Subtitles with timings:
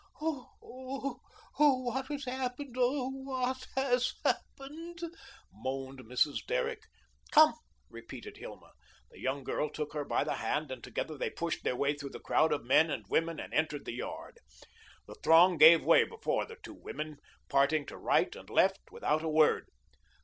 [0.19, 1.19] "Oh,
[1.59, 4.99] what has happened; oh, what has happened?"
[5.53, 6.43] moaned Mrs.
[6.43, 6.85] Derrick.
[7.29, 7.53] "Come,"
[7.87, 8.71] repeated Hilma.
[9.11, 12.09] The young girl took her by the hand and together they pushed their way through
[12.09, 14.39] the crowd of men and women and entered the yard.
[15.05, 19.29] The throng gave way before the two women, parting to right and left without a
[19.29, 19.67] word.